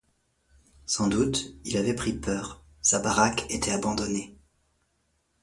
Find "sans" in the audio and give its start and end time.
0.87-1.07